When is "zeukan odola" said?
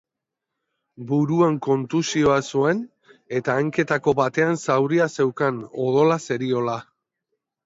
5.19-6.19